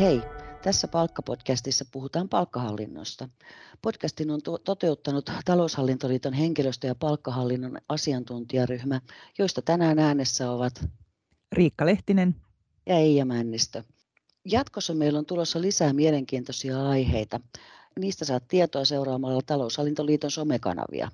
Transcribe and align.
Hei, 0.00 0.22
tässä 0.62 0.88
Palkkapodcastissa 0.88 1.84
puhutaan 1.92 2.28
palkkahallinnosta. 2.28 3.28
Podcastin 3.82 4.30
on 4.30 4.40
toteuttanut 4.64 5.30
Taloushallintoliiton 5.44 6.32
henkilöstö- 6.32 6.86
ja 6.86 6.94
palkkahallinnon 6.94 7.78
asiantuntijaryhmä, 7.88 9.00
joista 9.38 9.62
tänään 9.62 9.98
äänessä 9.98 10.50
ovat 10.50 10.84
Riikka 11.52 11.86
Lehtinen 11.86 12.36
ja 12.86 12.96
Eija 12.96 13.24
Männistö. 13.24 13.82
Jatkossa 14.44 14.94
meillä 14.94 15.18
on 15.18 15.26
tulossa 15.26 15.60
lisää 15.60 15.92
mielenkiintoisia 15.92 16.88
aiheita. 16.88 17.40
Niistä 17.98 18.24
saat 18.24 18.48
tietoa 18.48 18.84
seuraamalla 18.84 19.42
Taloushallintoliiton 19.46 20.30
somekanavia. 20.30 21.10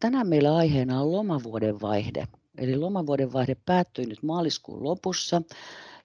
Tänään 0.00 0.28
meillä 0.28 0.56
aiheena 0.56 1.00
on 1.00 1.12
lomavuoden 1.12 1.80
vaihde. 1.80 2.28
Eli 2.58 2.76
lomavuoden 2.76 3.32
vaihde 3.32 3.56
päättyi 3.66 4.06
nyt 4.06 4.22
maaliskuun 4.22 4.84
lopussa. 4.84 5.42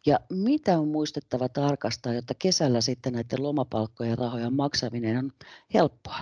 Ja 0.06 0.20
mitä 0.30 0.80
on 0.80 0.88
muistettava 0.88 1.50
tarkastaa, 1.50 2.14
jotta 2.14 2.34
kesällä 2.40 2.82
sitten 2.82 3.14
näiden 3.14 3.44
lomapalkkojen 3.44 4.18
rahojen 4.18 4.54
maksaminen 4.54 5.18
on 5.18 5.32
helppoa? 5.74 6.20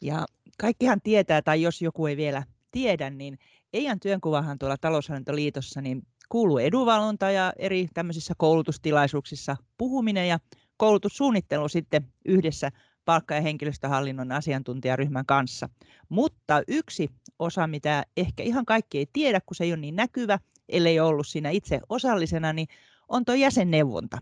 Ja 0.00 0.26
kaikkihan 0.58 1.00
tietää, 1.00 1.42
tai 1.42 1.62
jos 1.62 1.82
joku 1.82 2.06
ei 2.06 2.16
vielä 2.16 2.42
tiedä, 2.70 3.10
niin 3.10 3.38
Eijan 3.72 4.00
työnkuvahan 4.00 4.58
tuolla 4.58 4.76
taloushallintoliitossa 4.76 5.80
niin 5.80 6.02
kuuluu 6.28 6.58
edunvalvonta 6.58 7.30
ja 7.30 7.52
eri 7.58 7.88
tämmöisissä 7.94 8.34
koulutustilaisuuksissa 8.36 9.56
puhuminen 9.78 10.28
ja 10.28 10.38
koulutussuunnittelu 10.76 11.68
sitten 11.68 12.12
yhdessä 12.24 12.70
palkka- 13.04 13.34
ja 13.34 13.40
henkilöstöhallinnon 13.40 14.32
asiantuntijaryhmän 14.32 15.26
kanssa. 15.26 15.68
Mutta 16.08 16.62
yksi 16.68 17.08
osa, 17.38 17.66
mitä 17.66 18.04
ehkä 18.16 18.42
ihan 18.42 18.66
kaikki 18.66 18.98
ei 18.98 19.06
tiedä, 19.12 19.40
kun 19.40 19.54
se 19.54 19.64
ei 19.64 19.72
ole 19.72 19.80
niin 19.80 19.96
näkyvä, 19.96 20.38
ellei 20.68 21.00
ollut 21.00 21.26
siinä 21.26 21.50
itse 21.50 21.80
osallisena, 21.88 22.52
niin 22.52 22.68
on 23.08 23.24
tuo 23.24 23.34
jäsenneuvonta. 23.34 24.18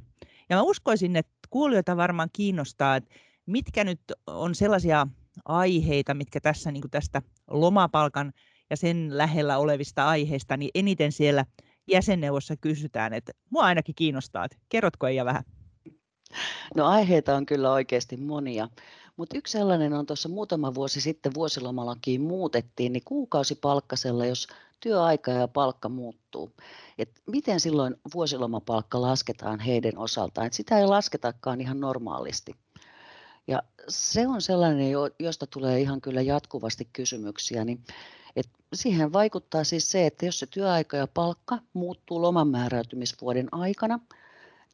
Ja 0.48 0.56
mä 0.56 0.62
uskoisin, 0.62 1.16
että 1.16 1.32
kuulijoita 1.50 1.96
varmaan 1.96 2.28
kiinnostaa, 2.32 2.96
että 2.96 3.14
mitkä 3.46 3.84
nyt 3.84 4.00
on 4.26 4.54
sellaisia 4.54 5.06
aiheita, 5.44 6.14
mitkä 6.14 6.40
tässä 6.40 6.72
niin 6.72 6.90
tästä 6.90 7.22
lomapalkan 7.50 8.32
ja 8.70 8.76
sen 8.76 9.18
lähellä 9.18 9.58
olevista 9.58 10.08
aiheista, 10.08 10.56
niin 10.56 10.70
eniten 10.74 11.12
siellä 11.12 11.44
jäsenneuvossa 11.90 12.56
kysytään, 12.56 13.12
että 13.12 13.32
mua 13.50 13.64
ainakin 13.64 13.94
kiinnostaa, 13.94 14.44
että 14.44 14.56
kerrotko 14.68 15.06
Eija 15.06 15.24
vähän? 15.24 15.44
No 16.76 16.86
aiheita 16.86 17.36
on 17.36 17.46
kyllä 17.46 17.72
oikeasti 17.72 18.16
monia, 18.16 18.68
mutta 19.16 19.38
yksi 19.38 19.52
sellainen 19.52 19.92
on 19.92 20.06
tuossa 20.06 20.28
muutama 20.28 20.74
vuosi 20.74 21.00
sitten 21.00 21.34
vuosilomalakiin 21.34 22.20
muutettiin, 22.20 22.92
niin 22.92 23.04
kuukausipalkkasella, 23.04 24.26
jos 24.26 24.48
työaika 24.80 25.30
ja 25.30 25.48
palkka 25.48 25.88
muuttuu. 25.88 26.52
Et 26.98 27.10
miten 27.26 27.60
silloin 27.60 27.96
vuosilomapalkka 28.14 29.02
lasketaan 29.02 29.60
heidän 29.60 29.98
osaltaan? 29.98 30.46
Et 30.46 30.52
sitä 30.52 30.78
ei 30.78 30.86
lasketakaan 30.86 31.60
ihan 31.60 31.80
normaalisti. 31.80 32.56
Ja 33.46 33.62
se 33.88 34.26
on 34.26 34.42
sellainen, 34.42 34.90
josta 35.18 35.46
tulee 35.46 35.80
ihan 35.80 36.00
kyllä 36.00 36.22
jatkuvasti 36.22 36.88
kysymyksiä. 36.92 37.64
Niin 37.64 37.84
et 38.36 38.48
siihen 38.74 39.12
vaikuttaa 39.12 39.64
siis 39.64 39.90
se, 39.90 40.06
että 40.06 40.26
jos 40.26 40.38
se 40.38 40.46
työaika 40.46 40.96
ja 40.96 41.06
palkka 41.06 41.58
muuttuu 41.72 42.22
loman 42.22 42.48
määräytymisvuoden 42.48 43.48
aikana, 43.52 44.00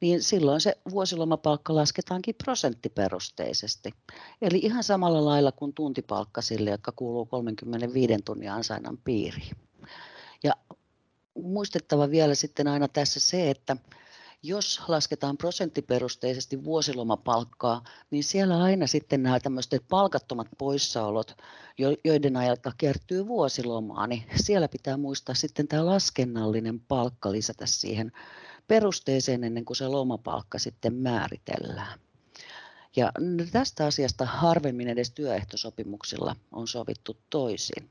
niin 0.02 0.22
silloin 0.22 0.60
se 0.60 0.76
vuosilomapalkka 0.90 1.74
lasketaankin 1.74 2.34
prosenttiperusteisesti. 2.44 3.94
Eli 4.42 4.58
ihan 4.58 4.84
samalla 4.84 5.24
lailla 5.24 5.52
kuin 5.52 5.74
tuntipalkka 5.74 6.42
sille, 6.42 6.70
jotka 6.70 6.92
kuuluu 6.96 7.26
35 7.26 8.14
tunnin 8.24 8.50
ansainnan 8.50 8.98
piiriin. 8.98 9.56
Ja 10.44 10.52
muistettava 11.42 12.10
vielä 12.10 12.34
sitten 12.34 12.68
aina 12.68 12.88
tässä 12.88 13.20
se, 13.20 13.50
että 13.50 13.76
jos 14.42 14.80
lasketaan 14.88 15.36
prosenttiperusteisesti 15.36 16.64
vuosilomapalkkaa, 16.64 17.84
niin 18.10 18.24
siellä 18.24 18.62
aina 18.62 18.86
sitten 18.86 19.22
nämä 19.22 19.40
tämmöiset 19.40 19.84
palkattomat 19.88 20.46
poissaolot, 20.58 21.36
joiden 22.04 22.36
ajalta 22.36 22.72
kertyy 22.78 23.26
vuosilomaa, 23.26 24.06
niin 24.06 24.24
siellä 24.36 24.68
pitää 24.68 24.96
muistaa 24.96 25.34
sitten 25.34 25.68
tämä 25.68 25.86
laskennallinen 25.86 26.80
palkka 26.80 27.32
lisätä 27.32 27.66
siihen 27.66 28.12
perusteeseen 28.72 29.44
ennen 29.44 29.64
kuin 29.64 29.76
se 29.76 29.88
lomapalkka 29.88 30.58
sitten 30.58 30.94
määritellään. 30.94 31.98
Ja 32.96 33.12
tästä 33.52 33.86
asiasta 33.86 34.26
harvemmin 34.26 34.88
edes 34.88 35.10
työehtosopimuksilla 35.10 36.36
on 36.52 36.68
sovittu 36.68 37.16
toisin. 37.30 37.90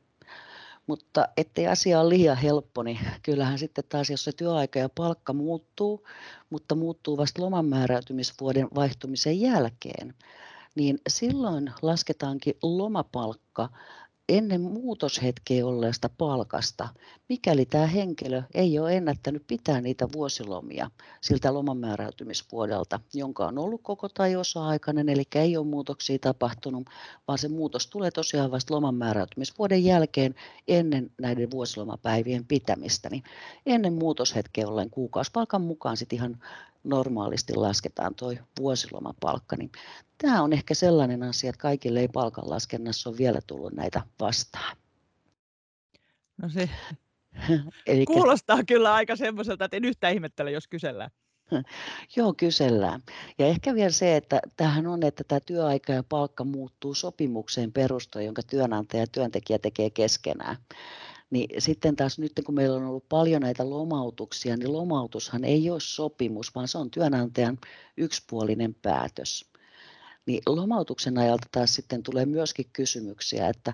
Mutta 0.87 1.27
ettei 1.37 1.67
asia 1.67 2.01
ole 2.01 2.09
liian 2.09 2.37
helppo, 2.37 2.83
niin 2.83 2.99
kyllähän 3.23 3.59
sitten 3.59 3.83
taas, 3.89 4.09
jos 4.09 4.23
se 4.23 4.31
työaika 4.31 4.79
ja 4.79 4.89
palkka 4.89 5.33
muuttuu, 5.33 6.07
mutta 6.49 6.75
muuttuu 6.75 7.17
vasta 7.17 7.41
loman 7.41 7.65
määräytymisvuoden 7.65 8.67
vaihtumisen 8.75 9.41
jälkeen, 9.41 10.13
niin 10.75 10.99
silloin 11.09 11.71
lasketaankin 11.81 12.57
lomapalkka 12.63 13.69
ennen 14.29 14.61
muutoshetkeä 14.61 15.65
olleesta 15.65 16.09
palkasta, 16.17 16.89
mikäli 17.29 17.65
tämä 17.65 17.87
henkilö 17.87 18.43
ei 18.53 18.79
ole 18.79 18.97
ennättänyt 18.97 19.43
pitää 19.47 19.81
niitä 19.81 20.07
vuosilomia 20.13 20.91
siltä 21.21 21.53
lomanmääräytymisvuodelta, 21.53 22.99
jonka 23.13 23.45
on 23.45 23.57
ollut 23.57 23.81
koko 23.83 24.09
tai 24.09 24.35
osa-aikainen, 24.35 25.09
eli 25.09 25.23
ei 25.35 25.57
ole 25.57 25.65
muutoksia 25.65 26.19
tapahtunut, 26.19 26.87
vaan 27.27 27.37
se 27.37 27.47
muutos 27.47 27.87
tulee 27.87 28.11
tosiaan 28.11 28.51
vasta 28.51 28.75
lomanmääräytymisvuoden 28.75 29.83
jälkeen 29.83 30.35
ennen 30.67 31.11
näiden 31.21 31.51
vuosilomapäivien 31.51 32.45
pitämistä. 32.45 33.09
Niin 33.09 33.23
ennen 33.65 33.93
muutoshetkeä 33.93 34.67
ollen 34.67 34.89
kuukausipalkan 34.89 35.61
mukaan 35.61 35.97
sitten 35.97 36.17
ihan 36.17 36.37
normaalisti 36.83 37.55
lasketaan 37.55 38.15
tuo 38.15 38.33
vuosilomapalkka, 38.59 39.55
niin 39.55 39.71
tämä 40.17 40.43
on 40.43 40.53
ehkä 40.53 40.73
sellainen 40.73 41.23
asia, 41.23 41.49
että 41.49 41.61
kaikille 41.61 41.99
ei 41.99 42.07
palkanlaskennassa 42.07 43.09
ole 43.09 43.17
vielä 43.17 43.39
tullut 43.47 43.73
näitä 43.73 44.01
vastaan. 44.19 44.77
No 46.41 46.49
se 46.49 46.69
Elikkä... 47.87 48.13
kuulostaa 48.13 48.63
kyllä 48.63 48.93
aika 48.93 49.15
semmoiselta, 49.15 49.65
että 49.65 49.77
en 49.77 49.85
yhtään 49.85 50.13
ihmettele, 50.13 50.51
jos 50.51 50.67
kysellään. 50.67 51.11
Joo, 52.17 52.33
kysellään. 52.33 53.01
Ja 53.39 53.45
ehkä 53.45 53.75
vielä 53.75 53.91
se, 53.91 54.15
että 54.15 54.39
tähän 54.57 54.87
on, 54.87 55.03
että 55.03 55.23
tämä 55.27 55.39
työaika 55.39 55.93
ja 55.93 56.03
palkka 56.09 56.43
muuttuu 56.43 56.93
sopimukseen 56.93 57.73
perustuen, 57.73 58.25
jonka 58.25 58.41
työnantaja 58.43 59.03
ja 59.03 59.07
työntekijä 59.07 59.59
tekee 59.59 59.89
keskenään. 59.89 60.57
Niin 61.31 61.61
sitten 61.61 61.95
taas 61.95 62.19
nyt 62.19 62.31
kun 62.45 62.55
meillä 62.55 62.75
on 62.77 62.85
ollut 62.85 63.09
paljon 63.09 63.41
näitä 63.41 63.69
lomautuksia, 63.69 64.57
niin 64.57 64.73
lomautushan 64.73 65.43
ei 65.43 65.69
ole 65.69 65.79
sopimus, 65.79 66.55
vaan 66.55 66.67
se 66.67 66.77
on 66.77 66.91
työnantajan 66.91 67.57
yksipuolinen 67.97 68.75
päätös. 68.81 69.51
Niin 70.25 70.41
lomautuksen 70.45 71.17
ajalta 71.17 71.47
taas 71.51 71.75
sitten 71.75 72.03
tulee 72.03 72.25
myöskin 72.25 72.65
kysymyksiä, 72.73 73.49
että 73.49 73.73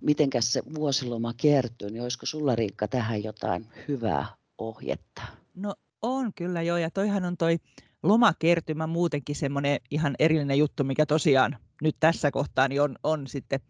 mitenkäs 0.00 0.52
se 0.52 0.62
vuosiloma 0.74 1.34
kertyy, 1.36 1.90
niin 1.90 2.02
olisiko 2.02 2.26
sulla 2.26 2.56
Riikka 2.56 2.88
tähän 2.88 3.24
jotain 3.24 3.66
hyvää 3.88 4.26
ohjetta? 4.58 5.22
No 5.54 5.74
on 6.02 6.34
kyllä 6.34 6.62
joo, 6.62 6.76
ja 6.76 6.90
toihan 6.90 7.24
on 7.24 7.36
toi 7.36 7.58
lomakertymä 8.02 8.86
muutenkin 8.86 9.36
semmoinen 9.36 9.80
ihan 9.90 10.14
erillinen 10.18 10.58
juttu, 10.58 10.84
mikä 10.84 11.06
tosiaan 11.06 11.56
nyt 11.82 11.96
tässä 12.00 12.30
kohtaa 12.30 12.68
niin 12.68 12.82
on, 12.82 12.96
on 13.02 13.26
sitten 13.26 13.60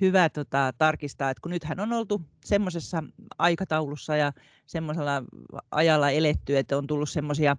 hyvä 0.00 0.28
tota, 0.28 0.72
tarkistaa, 0.78 1.30
että 1.30 1.40
kun 1.40 1.50
nythän 1.50 1.80
on 1.80 1.92
oltu 1.92 2.22
semmoisessa 2.44 3.04
aikataulussa 3.38 4.16
ja 4.16 4.32
semmoisella 4.66 5.22
ajalla 5.70 6.10
eletty, 6.10 6.58
että 6.58 6.76
on 6.78 6.86
tullut 6.86 7.10
semmoisia 7.10 7.56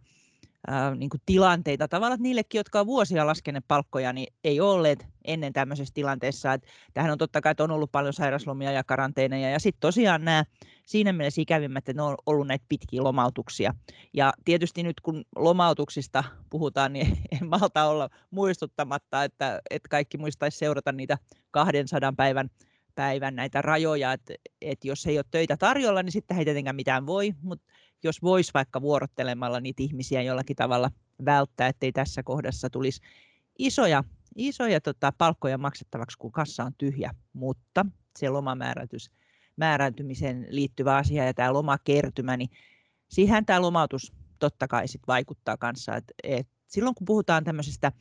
niin 0.95 1.09
tilanteita 1.25 1.87
tavallaan, 1.87 2.15
että 2.15 2.23
niillekin, 2.23 2.59
jotka 2.59 2.79
on 2.79 2.85
vuosia 2.85 3.27
laskeneet 3.27 3.65
palkkoja, 3.67 4.13
niin 4.13 4.33
ei 4.43 4.59
olleet 4.59 5.05
ennen 5.25 5.53
tämmöisessä 5.53 5.93
tilanteessa. 5.93 6.53
Että 6.53 6.67
tähän 6.93 7.11
on 7.11 7.17
totta 7.17 7.41
kai, 7.41 7.51
että 7.51 7.63
on 7.63 7.71
ollut 7.71 7.91
paljon 7.91 8.13
sairaslomia 8.13 8.71
ja 8.71 8.83
karanteeneja. 8.83 9.49
Ja 9.49 9.59
sitten 9.59 9.79
tosiaan 9.79 10.25
nämä 10.25 10.45
siinä 10.89 11.13
mielessä 11.13 11.41
ikävimmät, 11.41 11.89
että 11.89 11.93
ne 11.93 12.01
on 12.01 12.15
ollut 12.25 12.47
näitä 12.47 12.65
pitkiä 12.69 13.03
lomautuksia. 13.03 13.73
Ja 14.13 14.33
tietysti 14.45 14.83
nyt 14.83 15.01
kun 15.01 15.25
lomautuksista 15.35 16.23
puhutaan, 16.49 16.93
niin 16.93 17.07
en 17.41 17.47
malta 17.47 17.85
olla 17.85 18.09
muistuttamatta, 18.31 19.23
että, 19.23 19.61
että 19.69 19.89
kaikki 19.89 20.17
muistaisi 20.17 20.57
seurata 20.57 20.91
niitä 20.91 21.17
200 21.51 22.13
päivän 22.17 22.49
päivän 22.95 23.35
näitä 23.35 23.61
rajoja, 23.61 24.13
että, 24.13 24.33
että 24.61 24.87
jos 24.87 25.07
ei 25.07 25.17
ole 25.17 25.25
töitä 25.31 25.57
tarjolla, 25.57 26.03
niin 26.03 26.11
sitten 26.11 26.37
ei 26.37 26.45
tietenkään 26.45 26.75
mitään 26.75 27.05
voi, 27.05 27.33
mutta 27.41 27.65
jos 28.03 28.21
voisi 28.21 28.51
vaikka 28.53 28.81
vuorottelemalla 28.81 29.59
niitä 29.59 29.83
ihmisiä 29.83 30.21
jollakin 30.21 30.55
tavalla 30.55 30.91
välttää, 31.25 31.67
ettei 31.67 31.91
tässä 31.91 32.23
kohdassa 32.23 32.69
tulisi 32.69 33.01
isoja, 33.59 34.03
isoja 34.35 34.81
tota, 34.81 35.13
palkkoja 35.17 35.57
maksettavaksi, 35.57 36.17
kun 36.17 36.31
kassa 36.31 36.63
on 36.63 36.71
tyhjä, 36.77 37.11
mutta 37.33 37.85
se 38.19 38.29
lomamäärätys, 38.29 39.11
määräytymiseen 39.59 40.47
liittyvä 40.49 40.95
asia 40.95 41.25
ja 41.25 41.33
tämä 41.33 41.53
lomakertymä, 41.53 42.37
niin 42.37 42.49
siihen 43.09 43.45
tämä 43.45 43.61
lomautus 43.61 44.13
totta 44.39 44.67
kai 44.67 44.87
sit 44.87 45.01
vaikuttaa 45.07 45.57
kanssa. 45.57 45.95
Et, 45.95 46.13
et 46.23 46.47
silloin 46.67 46.95
kun 46.95 47.05
puhutaan 47.05 47.43
tämmöisestä 47.43 47.91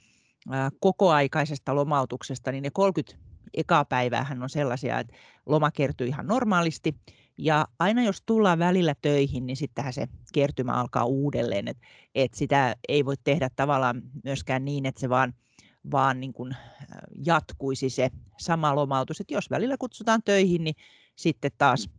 ää, 0.50 0.70
kokoaikaisesta 0.80 1.74
lomautuksesta, 1.74 2.52
niin 2.52 2.62
ne 2.62 2.70
30 2.70 3.28
ekaa 3.54 3.84
päiväähän 3.84 4.42
on 4.42 4.50
sellaisia, 4.50 4.98
että 4.98 5.14
loma 5.46 5.70
kertyy 5.70 6.06
ihan 6.06 6.26
normaalisti, 6.26 6.94
Ja 7.38 7.66
aina 7.78 8.02
jos 8.02 8.22
tullaan 8.26 8.58
välillä 8.58 8.94
töihin, 9.02 9.46
niin 9.46 9.56
sittenhän 9.56 9.92
se 9.92 10.08
kertymä 10.32 10.72
alkaa 10.72 11.04
uudelleen. 11.04 11.68
Et, 11.68 11.78
et 12.14 12.34
sitä 12.34 12.76
ei 12.88 13.04
voi 13.04 13.14
tehdä 13.24 13.50
tavallaan 13.56 14.02
myöskään 14.24 14.64
niin, 14.64 14.86
että 14.86 15.00
se 15.00 15.08
vaan, 15.08 15.34
vaan 15.90 16.20
niin 16.20 16.32
kuin 16.32 16.56
jatkuisi 17.26 17.90
se 17.90 18.10
sama 18.38 18.74
lomautus. 18.74 19.20
Et 19.20 19.30
jos 19.30 19.50
välillä 19.50 19.76
kutsutaan 19.78 20.22
töihin, 20.24 20.64
niin 20.64 20.74
sitten 21.18 21.50
taas, 21.58 21.90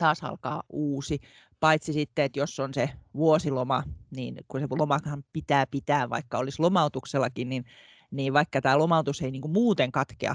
taas 0.00 0.24
alkaa 0.24 0.62
uusi. 0.68 1.20
Paitsi 1.60 1.92
sitten, 1.92 2.24
että 2.24 2.38
jos 2.38 2.60
on 2.60 2.74
se 2.74 2.90
vuosiloma, 3.14 3.82
niin 4.10 4.36
kun 4.48 4.60
se 4.60 4.66
lomahan 4.70 5.24
pitää 5.32 5.66
pitää, 5.66 6.10
vaikka 6.10 6.38
olisi 6.38 6.62
lomautuksellakin, 6.62 7.48
niin, 7.48 7.64
niin 8.10 8.32
vaikka 8.32 8.60
tämä 8.60 8.78
lomautus 8.78 9.22
ei 9.22 9.30
niin 9.30 9.42
kuin 9.42 9.52
muuten 9.52 9.92
katkea 9.92 10.34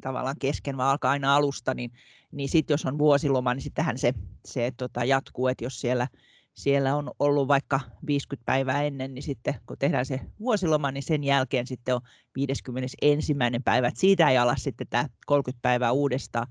tavallaan 0.00 0.38
kesken, 0.38 0.76
vaan 0.76 0.90
alkaa 0.90 1.10
aina 1.10 1.36
alusta, 1.36 1.74
niin, 1.74 1.92
niin 2.32 2.48
sitten 2.48 2.74
jos 2.74 2.86
on 2.86 2.98
vuosiloma, 2.98 3.54
niin 3.54 3.62
sittenhän 3.62 3.98
se, 3.98 4.14
se 4.44 4.72
tota, 4.76 5.04
jatkuu, 5.04 5.48
että 5.48 5.64
jos 5.64 5.80
siellä, 5.80 6.08
siellä 6.54 6.96
on 6.96 7.10
ollut 7.18 7.48
vaikka 7.48 7.80
50 8.06 8.46
päivää 8.46 8.82
ennen, 8.82 9.14
niin 9.14 9.22
sitten 9.22 9.54
kun 9.66 9.78
tehdään 9.78 10.06
se 10.06 10.20
vuosiloma, 10.40 10.90
niin 10.90 11.02
sen 11.02 11.24
jälkeen 11.24 11.66
sitten 11.66 11.94
on 11.94 12.00
51. 12.36 13.34
päivä, 13.64 13.88
että 13.88 14.00
siitä 14.00 14.30
ei 14.30 14.38
ala 14.38 14.56
sitten 14.56 14.86
tämä 14.90 15.08
30 15.26 15.62
päivää 15.62 15.92
uudestaan. 15.92 16.46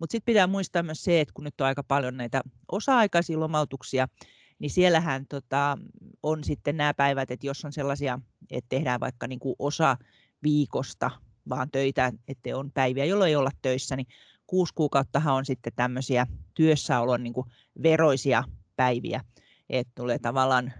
Mutta 0.00 0.12
sitten 0.12 0.32
pitää 0.32 0.46
muistaa 0.46 0.82
myös 0.82 1.04
se, 1.04 1.20
että 1.20 1.34
kun 1.34 1.44
nyt 1.44 1.60
on 1.60 1.66
aika 1.66 1.82
paljon 1.82 2.16
näitä 2.16 2.40
osa-aikaisia 2.72 3.40
lomautuksia, 3.40 4.08
niin 4.58 4.70
siellähän 4.70 5.26
tota, 5.26 5.78
on 6.22 6.44
sitten 6.44 6.76
nämä 6.76 6.94
päivät, 6.94 7.30
että 7.30 7.46
jos 7.46 7.64
on 7.64 7.72
sellaisia, 7.72 8.18
että 8.50 8.68
tehdään 8.68 9.00
vaikka 9.00 9.26
niin 9.26 9.38
kuin 9.38 9.56
osa 9.58 9.96
viikosta 10.42 11.10
vaan 11.48 11.70
töitä, 11.70 12.12
että 12.28 12.56
on 12.56 12.72
päiviä, 12.72 13.04
jolloin 13.04 13.28
ei 13.28 13.36
olla 13.36 13.50
töissä, 13.62 13.96
niin 13.96 14.06
kuusi 14.46 14.74
kuukauttahan 14.74 15.34
on 15.34 15.44
sitten 15.44 15.72
tämmöisiä 15.76 16.26
työssäolon 16.54 17.22
niin 17.22 17.32
kuin 17.32 17.46
veroisia 17.82 18.44
päiviä, 18.76 19.24
että 19.70 19.92
tulee 19.94 20.18
tavallaan 20.18 20.72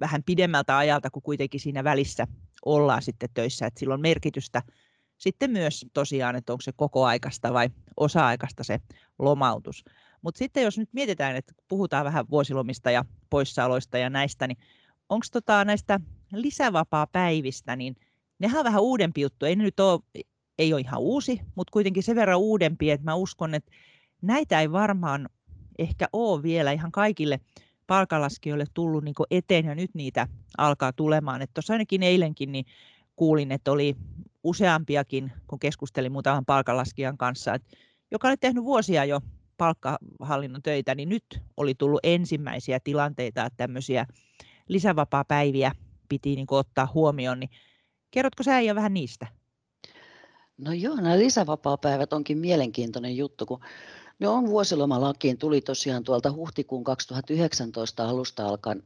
vähän 0.00 0.22
pidemmältä 0.22 0.78
ajalta, 0.78 1.10
kuin 1.10 1.22
kuitenkin 1.22 1.60
siinä 1.60 1.84
välissä 1.84 2.26
ollaan 2.64 3.02
sitten 3.02 3.28
töissä, 3.34 3.66
että 3.66 3.80
sillä 3.80 3.94
on 3.94 4.00
merkitystä 4.00 4.62
sitten 5.22 5.50
myös 5.50 5.86
tosiaan, 5.92 6.36
että 6.36 6.52
onko 6.52 6.60
se 6.60 6.72
koko-aikaista 6.76 7.52
vai 7.52 7.70
osa-aikaista 7.96 8.64
se 8.64 8.80
lomautus. 9.18 9.84
Mutta 10.22 10.38
sitten 10.38 10.62
jos 10.62 10.78
nyt 10.78 10.88
mietitään, 10.92 11.36
että 11.36 11.52
puhutaan 11.68 12.04
vähän 12.04 12.24
vuosilomista 12.30 12.90
ja 12.90 13.04
poissaoloista 13.30 13.98
ja 13.98 14.10
näistä, 14.10 14.46
niin 14.46 14.58
onko 15.08 15.26
tota 15.32 15.64
näistä 15.64 16.00
lisävapaa-päivistä, 16.32 17.76
niin 17.76 17.96
nehän 18.38 18.58
on 18.58 18.64
vähän 18.64 18.82
uudempi 18.82 19.20
juttu. 19.20 19.46
Ei 19.46 19.56
ne 19.56 19.64
nyt 19.64 19.80
ole, 19.80 20.00
ei 20.58 20.72
ole 20.72 20.80
ihan 20.80 21.00
uusi, 21.00 21.40
mutta 21.54 21.72
kuitenkin 21.72 22.02
sen 22.02 22.16
verran 22.16 22.38
uudempi, 22.38 22.90
että 22.90 23.04
mä 23.04 23.14
uskon, 23.14 23.54
että 23.54 23.72
näitä 24.22 24.60
ei 24.60 24.72
varmaan 24.72 25.28
ehkä 25.78 26.08
ole 26.12 26.42
vielä 26.42 26.72
ihan 26.72 26.92
kaikille 26.92 27.40
palkalaskijoille 27.86 28.64
tullut 28.74 29.04
niin 29.04 29.14
eteen 29.30 29.64
ja 29.64 29.74
nyt 29.74 29.90
niitä 29.94 30.28
alkaa 30.58 30.92
tulemaan. 30.92 31.46
Tuossa 31.54 31.74
ainakin 31.74 32.02
eilenkin 32.02 32.52
niin 32.52 32.64
kuulin, 33.16 33.52
että 33.52 33.72
oli 33.72 33.96
useampiakin, 34.44 35.32
kun 35.46 35.58
keskustelin 35.58 36.12
muutaman 36.12 36.44
palkanlaskijan 36.44 37.18
kanssa, 37.18 37.54
että 37.54 37.76
joka 38.10 38.28
oli 38.28 38.36
tehnyt 38.36 38.64
vuosia 38.64 39.04
jo 39.04 39.20
palkkahallinnon 39.56 40.62
töitä, 40.62 40.94
niin 40.94 41.08
nyt 41.08 41.24
oli 41.56 41.74
tullut 41.74 42.00
ensimmäisiä 42.02 42.80
tilanteita, 42.84 43.44
että 43.44 43.56
tämmöisiä 43.56 44.06
lisävapaa-päiviä 44.68 45.72
piti 46.08 46.36
niin 46.36 46.46
ottaa 46.50 46.88
huomioon, 46.94 47.40
niin 47.40 47.50
kerrotko 48.10 48.42
sä 48.42 48.60
ja 48.60 48.74
vähän 48.74 48.94
niistä? 48.94 49.26
No 50.58 50.72
joo, 50.72 50.96
nämä 50.96 51.18
lisävapaa-päivät 51.18 52.12
onkin 52.12 52.38
mielenkiintoinen 52.38 53.16
juttu, 53.16 53.46
kun 53.46 53.60
ne 54.18 54.28
on 54.28 54.46
vuosilomalakiin, 54.46 55.38
tuli 55.38 55.60
tosiaan 55.60 56.04
tuolta 56.04 56.32
huhtikuun 56.32 56.84
2019 56.84 58.08
alusta 58.08 58.46
alkaen 58.46 58.82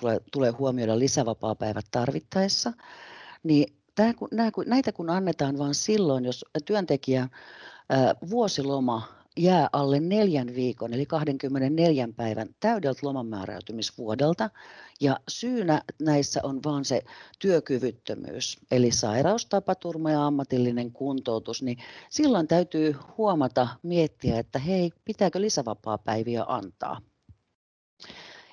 tulee, 0.00 0.20
tulee 0.32 0.50
huomioida 0.50 0.98
lisävapaapäivät 0.98 1.86
tarvittaessa, 1.90 2.72
niin 3.42 3.74
tämä, 3.94 4.14
kun, 4.14 4.28
nämä, 4.32 4.50
näitä 4.66 4.92
kun 4.92 5.10
annetaan 5.10 5.58
vain 5.58 5.74
silloin, 5.74 6.24
jos 6.24 6.44
työntekijä 6.64 7.28
vuosiloma 8.30 9.18
jää 9.38 9.68
alle 9.72 10.00
neljän 10.00 10.54
viikon, 10.54 10.94
eli 10.94 11.06
24 11.06 12.08
päivän 12.16 12.48
täydeltä 12.60 13.00
lomanmääräytymisvuodelta, 13.02 14.50
ja 15.00 15.20
syynä 15.28 15.82
näissä 16.00 16.40
on 16.42 16.60
vain 16.64 16.84
se 16.84 17.02
työkyvyttömyys, 17.38 18.58
eli 18.70 18.90
sairaus, 18.90 19.46
tapaturma 19.46 20.10
ja 20.10 20.26
ammatillinen 20.26 20.92
kuntoutus, 20.92 21.62
niin 21.62 21.78
silloin 22.10 22.48
täytyy 22.48 22.96
huomata, 23.18 23.68
miettiä, 23.82 24.38
että 24.38 24.58
hei, 24.58 24.90
pitääkö 25.04 25.40
lisävapaa-päiviä 25.40 26.44
antaa. 26.48 27.00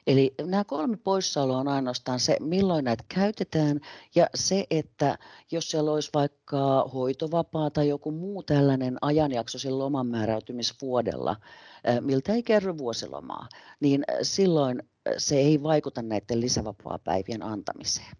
Eli 0.07 0.33
nämä 0.41 0.63
kolme 0.63 0.97
poissaoloa 0.97 1.57
on 1.57 1.67
ainoastaan 1.67 2.19
se, 2.19 2.37
milloin 2.39 2.85
näitä 2.85 3.03
käytetään 3.07 3.79
ja 4.15 4.27
se, 4.35 4.65
että 4.71 5.17
jos 5.51 5.71
siellä 5.71 5.91
olisi 5.91 6.09
vaikka 6.13 6.89
hoitovapaa 6.93 7.69
tai 7.69 7.87
joku 7.89 8.11
muu 8.11 8.43
tällainen 8.43 8.97
ajanjakso 9.01 9.59
sen 9.59 9.79
loman 9.79 10.07
määräytymisvuodella, 10.07 11.35
miltä 12.01 12.33
ei 12.33 12.43
kerry 12.43 12.77
vuosilomaa, 12.77 13.47
niin 13.79 14.03
silloin 14.21 14.83
se 15.17 15.35
ei 15.35 15.63
vaikuta 15.63 16.01
näiden 16.01 16.41
lisävapaa-päivien 16.41 17.43
antamiseen. 17.43 18.17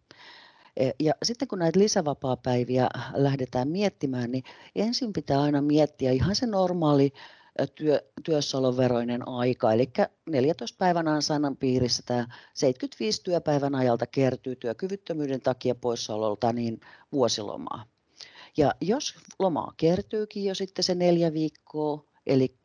Ja 1.00 1.14
sitten 1.24 1.48
kun 1.48 1.60
näitä 1.60 1.80
lisävapaa-päiviä 1.80 2.90
lähdetään 3.14 3.68
miettimään, 3.68 4.32
niin 4.32 4.44
ensin 4.76 5.14
pitää 5.14 5.42
aina 5.42 5.62
miettiä 5.62 6.12
ihan 6.12 6.36
se 6.36 6.46
normaali 6.46 7.14
työ, 7.76 8.02
työssäoloveroinen 8.24 9.28
aika, 9.28 9.74
eli 9.74 9.92
14 10.26 10.78
päivän 10.78 11.08
ansainnan 11.08 11.58
piirissä 11.58 12.04
tämä 12.06 12.28
75 12.54 13.24
työpäivän 13.24 13.76
ajalta 13.76 14.06
kertyy 14.08 14.56
työkyvyttömyyden 14.56 15.42
takia 15.42 15.76
poissaololta 15.76 16.54
niin 16.54 16.80
vuosilomaa. 17.12 17.86
Ja 18.58 18.76
jos 18.82 19.16
lomaa 19.40 19.74
kertyykin 19.78 20.44
jo 20.44 20.56
sitten 20.56 20.84
se 20.84 20.96
neljä 20.96 21.34
viikkoa, 21.34 22.06
eli 22.26 22.56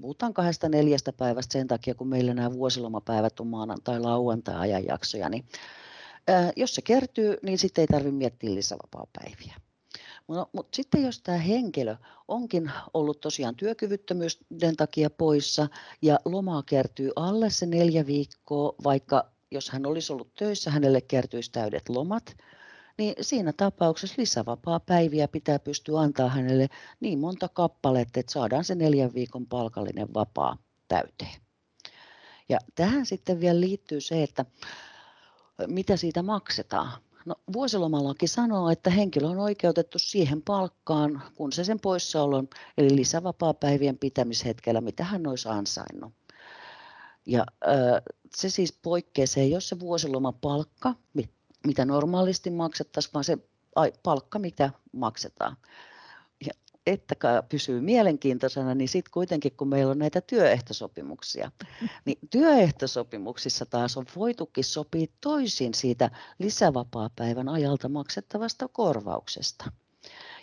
puhutaan 0.00 0.34
kahdesta 0.34 0.68
neljästä 0.68 1.12
päivästä 1.12 1.52
sen 1.52 1.68
takia, 1.68 1.94
kun 1.94 2.08
meillä 2.08 2.34
nämä 2.34 2.52
vuosilomapäivät 2.52 3.40
on 3.40 3.46
maanantai 3.46 4.00
lauantai 4.00 4.56
ajanjaksoja, 4.56 5.28
niin 5.28 5.44
jos 6.56 6.74
se 6.74 6.82
kertyy, 6.82 7.36
niin 7.42 7.58
sitten 7.58 7.82
ei 7.82 7.86
tarvitse 7.86 8.16
miettiä 8.16 8.54
lisävapaa-päiviä. 8.54 9.54
No, 10.30 10.46
mutta 10.52 10.76
sitten 10.76 11.02
jos 11.02 11.22
tämä 11.22 11.38
henkilö 11.38 11.96
onkin 12.28 12.70
ollut 12.94 13.20
tosiaan 13.20 13.56
työkyvyttömyyden 13.56 14.76
takia 14.76 15.10
poissa 15.10 15.68
ja 16.02 16.18
lomaa 16.24 16.62
kertyy 16.62 17.10
alle 17.16 17.50
se 17.50 17.66
neljä 17.66 18.06
viikkoa, 18.06 18.74
vaikka 18.84 19.30
jos 19.50 19.70
hän 19.70 19.86
olisi 19.86 20.12
ollut 20.12 20.34
töissä, 20.34 20.70
hänelle 20.70 21.00
kertyisi 21.00 21.52
täydet 21.52 21.88
lomat, 21.88 22.36
niin 22.98 23.14
siinä 23.20 23.52
tapauksessa 23.52 24.14
lisävapaa 24.18 24.80
päiviä 24.80 25.28
pitää 25.28 25.58
pystyä 25.58 26.00
antaa 26.00 26.28
hänelle 26.28 26.68
niin 27.00 27.18
monta 27.18 27.48
kappaletta, 27.48 28.20
että 28.20 28.32
saadaan 28.32 28.64
se 28.64 28.74
neljän 28.74 29.14
viikon 29.14 29.46
palkallinen 29.46 30.14
vapaa 30.14 30.56
täyteen. 30.88 31.40
Ja 32.48 32.58
tähän 32.74 33.06
sitten 33.06 33.40
vielä 33.40 33.60
liittyy 33.60 34.00
se, 34.00 34.22
että 34.22 34.44
mitä 35.66 35.96
siitä 35.96 36.22
maksetaan. 36.22 37.02
No, 37.26 37.34
vuosilomalaki 37.52 38.26
sanoo, 38.26 38.70
että 38.70 38.90
henkilö 38.90 39.28
on 39.28 39.38
oikeutettu 39.38 39.98
siihen 39.98 40.42
palkkaan, 40.42 41.22
kun 41.34 41.52
se 41.52 41.64
sen 41.64 41.80
poissaolon, 41.80 42.48
eli 42.78 42.96
lisävapaa-päivien 42.96 43.98
pitämishetkellä, 43.98 44.80
mitä 44.80 45.04
hän 45.04 45.26
olisi 45.26 45.48
ansainnut. 45.48 46.12
Ja 47.26 47.46
se 48.34 48.50
siis 48.50 48.72
poikkeaa 48.82 49.26
se, 49.26 49.46
jos 49.46 49.68
se 49.68 49.80
vuosilomapalkka, 49.80 50.94
mitä 51.66 51.84
normaalisti 51.84 52.50
maksettaisiin, 52.50 53.14
vaan 53.14 53.24
se 53.24 53.38
palkka, 54.02 54.38
mitä 54.38 54.70
maksetaan 54.92 55.56
että 56.86 57.14
pysyy 57.48 57.80
mielenkiintoisena, 57.80 58.74
niin 58.74 58.88
sitten 58.88 59.12
kuitenkin 59.12 59.52
kun 59.56 59.68
meillä 59.68 59.90
on 59.90 59.98
näitä 59.98 60.20
työehtosopimuksia, 60.20 61.50
niin 62.06 62.18
työehtosopimuksissa 62.30 63.66
taas 63.66 63.96
on 63.96 64.06
voitukin 64.16 64.64
sopia 64.64 65.06
toisin 65.20 65.74
siitä 65.74 66.10
lisävapaapäivän 66.38 67.48
ajalta 67.48 67.88
maksettavasta 67.88 68.68
korvauksesta. 68.68 69.72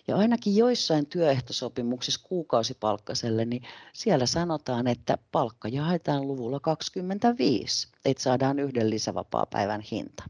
Ja 0.07 0.17
ainakin 0.17 0.55
joissain 0.55 1.05
työehtosopimuksissa 1.05 2.21
kuukausipalkkaselle, 2.23 3.45
niin 3.45 3.63
siellä 3.93 4.25
sanotaan, 4.25 4.87
että 4.87 5.17
palkka 5.31 5.67
jaetaan 5.67 6.27
luvulla 6.27 6.59
25, 6.59 7.87
että 8.05 8.23
saadaan 8.23 8.59
yhden 8.59 8.89
lisävapaapäivän 8.89 9.81
hinta. 9.81 10.23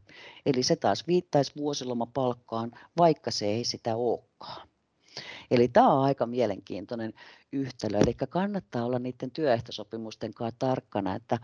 Eli 0.46 0.62
se 0.62 0.76
taas 0.76 1.06
viittaisi 1.06 1.52
vuosilomapalkkaan, 1.56 2.70
vaikka 2.98 3.30
se 3.30 3.46
ei 3.46 3.64
sitä 3.64 3.96
olekaan. 3.96 4.67
Eli 5.50 5.68
tämä 5.68 5.92
on 5.92 6.04
aika 6.04 6.26
mielenkiintoinen 6.26 7.12
yhtälö. 7.52 7.98
Eli 7.98 8.14
kannattaa 8.14 8.84
olla 8.84 8.98
niiden 8.98 9.30
työehtosopimusten 9.30 10.34
kanssa 10.34 10.58
tarkkana, 10.58 11.14
että 11.14 11.38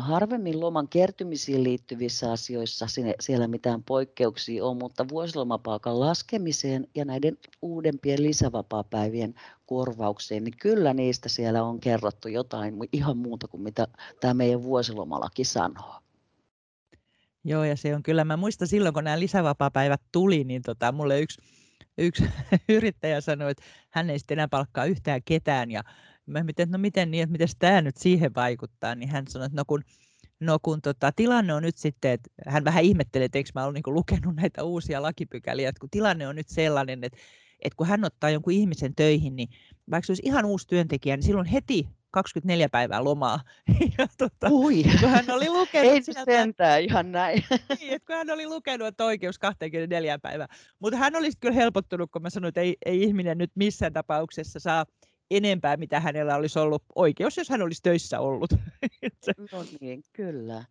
harvemmin 0.00 0.60
loman 0.60 0.88
kertymisiin 0.88 1.64
liittyvissä 1.64 2.32
asioissa 2.32 2.86
siellä 3.20 3.48
mitään 3.48 3.82
poikkeuksia 3.82 4.64
on, 4.64 4.76
mutta 4.76 5.08
vuosilomapalkan 5.08 6.00
laskemiseen 6.00 6.86
ja 6.94 7.04
näiden 7.04 7.38
uudempien 7.62 8.22
lisävapaapäivien 8.22 9.34
korvaukseen, 9.66 10.44
niin 10.44 10.56
kyllä 10.60 10.94
niistä 10.94 11.28
siellä 11.28 11.62
on 11.62 11.80
kerrottu 11.80 12.28
jotain 12.28 12.74
ihan 12.92 13.16
muuta 13.16 13.48
kuin 13.48 13.62
mitä 13.62 13.88
tämä 14.20 14.34
meidän 14.34 14.62
vuosilomalaki 14.62 15.44
sanoo. 15.44 15.94
Joo, 17.44 17.64
ja 17.64 17.76
se 17.76 17.94
on 17.94 18.02
kyllä, 18.02 18.24
mä 18.24 18.36
muistan 18.36 18.68
silloin, 18.68 18.94
kun 18.94 19.04
nämä 19.04 19.20
lisävapaapäivät 19.20 20.00
tuli, 20.12 20.44
niin 20.44 20.62
tota, 20.62 20.92
mulle 20.92 21.20
yksi, 21.20 21.40
yksi 21.98 22.24
yrittäjä 22.68 23.20
sanoi, 23.20 23.50
että 23.50 23.62
hän 23.90 24.10
ei 24.10 24.18
sitten 24.18 24.34
enää 24.34 24.48
palkkaa 24.48 24.84
yhtään 24.84 25.20
ketään, 25.24 25.70
ja 25.70 25.82
mä 26.26 26.42
mietin, 26.42 26.70
no 26.70 26.78
miten 26.78 27.10
niin, 27.10 27.22
että 27.22 27.32
miten 27.32 27.48
tämä 27.58 27.82
nyt 27.82 27.96
siihen 27.96 28.34
vaikuttaa, 28.34 28.94
niin 28.94 29.08
hän 29.08 29.26
sanoi, 29.28 29.46
että 29.46 29.56
no 29.56 29.64
kun, 29.66 29.82
no 30.40 30.58
kun 30.62 30.80
tota, 30.82 31.12
tilanne 31.16 31.54
on 31.54 31.62
nyt 31.62 31.76
sitten, 31.76 32.10
että 32.10 32.30
hän 32.46 32.64
vähän 32.64 32.84
ihmetteli, 32.84 33.24
että 33.24 33.38
eikö 33.38 33.50
mä 33.54 33.62
ollut 33.62 33.74
niin 33.74 33.94
lukenut 33.94 34.36
näitä 34.36 34.62
uusia 34.62 35.02
lakipykäliä, 35.02 35.68
että 35.68 35.80
kun 35.80 35.90
tilanne 35.90 36.28
on 36.28 36.36
nyt 36.36 36.48
sellainen, 36.48 37.04
että, 37.04 37.18
että 37.60 37.76
kun 37.76 37.86
hän 37.86 38.04
ottaa 38.04 38.30
jonkun 38.30 38.52
ihmisen 38.52 38.94
töihin, 38.94 39.36
niin 39.36 39.48
vaikka 39.90 40.06
se 40.06 40.10
olisi 40.10 40.22
ihan 40.26 40.44
uusi 40.44 40.68
työntekijä, 40.68 41.16
niin 41.16 41.24
silloin 41.24 41.46
heti 41.46 41.88
24 42.14 42.68
päivää 42.68 43.04
lomaa. 43.04 43.40
Ja 43.98 44.06
tuota, 44.18 44.48
Ui. 44.50 44.82
Kun 45.00 45.08
hän 45.08 45.30
oli 45.30 45.48
lukenut 45.48 45.92
Ei 45.92 46.02
sieltä, 46.02 46.24
sentään 46.24 46.82
ihan 46.82 47.12
näin. 47.12 47.44
Niin, 47.80 47.92
että 47.92 48.06
kun 48.06 48.16
hän 48.16 48.30
oli 48.30 48.46
lukenut, 48.46 48.88
että 48.88 49.04
oikeus 49.04 49.38
24 49.38 50.18
päivää. 50.18 50.46
Mutta 50.78 50.96
hän 50.96 51.16
olisi 51.16 51.38
kyllä 51.40 51.54
helpottunut, 51.54 52.10
kun 52.10 52.22
mä 52.22 52.30
sanoin, 52.30 52.48
että 52.48 52.60
ei, 52.60 52.76
ei 52.86 53.02
ihminen 53.02 53.38
nyt 53.38 53.50
missään 53.54 53.92
tapauksessa 53.92 54.60
saa 54.60 54.86
enempää, 55.30 55.76
mitä 55.76 56.00
hänellä 56.00 56.36
olisi 56.36 56.58
ollut 56.58 56.82
oikeus, 56.94 57.36
jos 57.36 57.48
hän 57.48 57.62
olisi 57.62 57.82
töissä 57.82 58.20
ollut. 58.20 58.50
No 59.52 59.64
niin, 59.80 60.02
kyllä. 60.12 60.64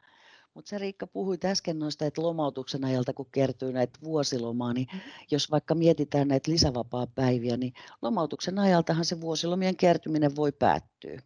Mutta 0.54 0.70
sä 0.70 0.78
Riikka 0.78 1.08
puhuit 1.08 1.46
äsken 1.46 1.80
noista, 1.80 2.06
että 2.06 2.22
lomautuksen 2.22 2.86
ajalta 2.86 3.14
kun 3.14 3.30
kertyy 3.32 3.74
näitä 3.74 4.00
vuosilomaa, 4.04 4.74
niin 4.74 4.88
mm-hmm. 4.94 5.12
jos 5.32 5.52
vaikka 5.52 5.76
mietitään 5.76 6.28
näitä 6.28 6.52
lisävapaa-päiviä, 6.52 7.58
niin 7.58 7.74
lomautuksen 8.02 8.60
ajaltahan 8.60 9.06
se 9.06 9.22
vuosilomien 9.22 9.78
kertyminen 9.78 10.36
voi 10.36 10.52
päättyä. 10.52 11.22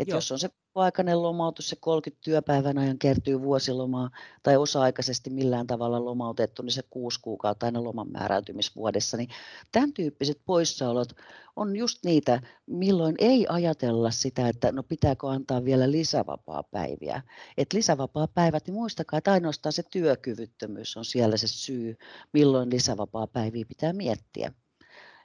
Et 0.00 0.08
jos 0.08 0.32
on 0.32 0.38
se 0.38 0.48
aikainen 0.74 1.22
lomautus, 1.22 1.68
se 1.68 1.76
30 1.76 2.20
työpäivän 2.24 2.78
ajan 2.78 2.98
kertyy 2.98 3.40
vuosilomaa 3.42 4.10
tai 4.42 4.56
osa-aikaisesti 4.56 5.30
millään 5.30 5.66
tavalla 5.66 6.04
lomautettu, 6.04 6.62
niin 6.62 6.72
se 6.72 6.82
kuusi 6.90 7.20
kuukautta 7.22 7.66
aina 7.66 7.84
loman 7.84 8.10
määräytymisvuodessa, 8.12 9.16
niin 9.16 9.28
tämän 9.72 9.92
tyyppiset 9.92 10.40
poissaolot 10.46 11.08
on 11.56 11.76
just 11.76 12.04
niitä, 12.04 12.40
milloin 12.66 13.14
ei 13.18 13.46
ajatella 13.48 14.10
sitä, 14.10 14.48
että 14.48 14.72
no 14.72 14.82
pitääkö 14.82 15.28
antaa 15.28 15.64
vielä 15.64 15.90
lisävapaa-päiviä. 15.90 17.22
Et 17.56 17.72
lisävapaa-päivät, 17.72 18.66
niin 18.66 18.74
muistakaa, 18.74 19.18
että 19.18 19.32
ainoastaan 19.32 19.72
se 19.72 19.82
työkyvyttömyys 19.90 20.96
on 20.96 21.04
siellä 21.04 21.36
se 21.36 21.48
syy, 21.48 21.96
milloin 22.32 22.70
lisävapaa-päiviä 22.70 23.64
pitää 23.68 23.92
miettiä. 23.92 24.52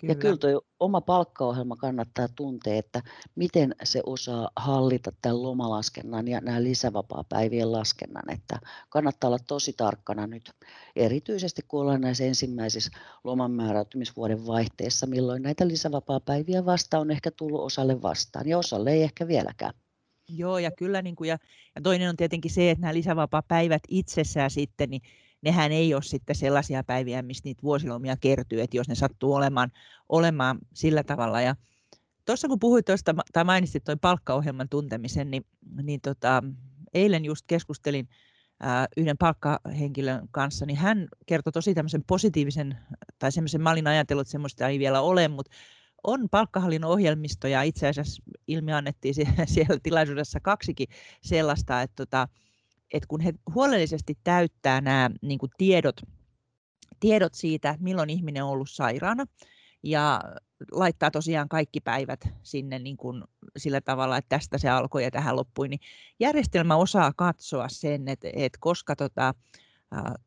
Kyllä. 0.05 0.17
Ja 0.17 0.21
kyllä 0.21 0.37
tuo 0.37 0.61
oma 0.79 1.01
palkkaohjelma 1.01 1.75
kannattaa 1.75 2.27
tuntea, 2.35 2.75
että 2.75 3.01
miten 3.35 3.75
se 3.83 4.01
osaa 4.05 4.49
hallita 4.55 5.11
tämän 5.21 5.43
lomalaskennan 5.43 6.27
ja 6.27 6.41
nämä 6.41 6.63
lisävapaa-päivien 6.63 7.71
laskennan. 7.71 8.31
Että 8.31 8.59
kannattaa 8.89 9.27
olla 9.27 9.39
tosi 9.47 9.73
tarkkana 9.77 10.27
nyt, 10.27 10.51
erityisesti 10.95 11.61
kun 11.67 11.81
ollaan 11.81 12.01
näissä 12.01 12.23
ensimmäisissä 12.23 12.91
loman 13.23 13.51
määräytymisvuoden 13.51 14.47
vaihteessa, 14.47 15.07
milloin 15.07 15.43
näitä 15.43 15.67
lisävapaa-päiviä 15.67 16.65
vasta 16.65 16.99
on 16.99 17.11
ehkä 17.11 17.31
tullut 17.31 17.61
osalle 17.61 18.01
vastaan 18.01 18.47
ja 18.47 18.57
osalle 18.57 18.91
ei 18.91 19.03
ehkä 19.03 19.27
vieläkään. 19.27 19.73
Joo, 20.29 20.57
ja 20.57 20.71
kyllä, 20.71 21.01
niin 21.01 21.15
kuin, 21.15 21.27
ja, 21.27 21.37
ja 21.75 21.81
toinen 21.81 22.09
on 22.09 22.17
tietenkin 22.17 22.51
se, 22.51 22.71
että 22.71 22.81
nämä 22.81 22.93
lisävapaa-päivät 22.93 23.83
itsessään 23.87 24.51
sitten, 24.51 24.89
niin 24.89 25.01
nehän 25.45 25.71
ei 25.71 25.93
ole 25.93 26.03
sitten 26.03 26.35
sellaisia 26.35 26.83
päiviä, 26.83 27.21
missä 27.21 27.41
niitä 27.45 27.63
vuosilomia 27.63 28.17
kertyy, 28.17 28.61
että 28.61 28.77
jos 28.77 28.87
ne 28.87 28.95
sattuu 28.95 29.33
olemaan, 29.33 29.71
olemaan 30.09 30.57
sillä 30.73 31.03
tavalla. 31.03 31.41
Ja 31.41 31.55
tuossa 32.25 32.47
kun 32.47 32.59
puhuit 32.59 32.85
tuosta, 32.85 33.15
tai 33.33 33.43
mainitsit 33.43 33.83
tuon 33.83 33.99
palkkaohjelman 33.99 34.69
tuntemisen, 34.69 35.31
niin, 35.31 35.45
niin 35.83 36.01
tota, 36.01 36.43
eilen 36.93 37.25
just 37.25 37.45
keskustelin 37.47 38.09
ää, 38.59 38.87
yhden 38.97 39.17
palkkahenkilön 39.17 40.27
kanssa, 40.31 40.65
niin 40.65 40.77
hän 40.77 41.07
kertoi 41.25 41.53
tosi 41.53 41.73
tämmöisen 41.73 42.03
positiivisen, 42.07 42.77
tai 43.19 43.31
semmoisen, 43.31 43.61
mä 43.61 43.71
olin 43.71 43.87
ajatellut, 43.87 44.21
että 44.21 44.31
semmoista 44.31 44.67
ei 44.67 44.79
vielä 44.79 45.01
ole, 45.01 45.27
mutta 45.27 45.51
on 46.03 46.29
palkkahallinnon 46.29 46.91
ohjelmisto 46.91 47.47
ja 47.47 47.61
itse 47.61 47.87
asiassa 47.87 48.23
ilmi 48.47 48.73
annettiin 48.73 49.15
siellä 49.45 49.79
tilaisuudessa 49.83 50.39
kaksikin 50.39 50.87
sellaista, 51.21 51.81
että 51.81 51.95
tota, 51.95 52.27
että 52.93 53.07
kun 53.07 53.21
he 53.21 53.33
huolellisesti 53.55 54.17
täyttää 54.23 54.81
nämä 54.81 55.09
niin 55.21 55.39
kuin 55.39 55.51
tiedot, 55.57 56.01
tiedot 56.99 57.33
siitä, 57.33 57.77
milloin 57.79 58.09
ihminen 58.09 58.43
on 58.43 58.49
ollut 58.49 58.69
sairaana, 58.69 59.25
ja 59.83 60.21
laittaa 60.71 61.11
tosiaan 61.11 61.49
kaikki 61.49 61.79
päivät 61.79 62.27
sinne 62.43 62.79
niin 62.79 62.97
kuin 62.97 63.23
sillä 63.57 63.81
tavalla, 63.81 64.17
että 64.17 64.29
tästä 64.29 64.57
se 64.57 64.69
alkoi 64.69 65.03
ja 65.03 65.11
tähän 65.11 65.35
loppui, 65.35 65.67
niin 65.67 65.79
järjestelmä 66.19 66.75
osaa 66.75 67.13
katsoa 67.15 67.69
sen, 67.69 68.07
että, 68.07 68.29
että 68.33 68.57
koska 68.61 68.95
tota, 68.95 69.33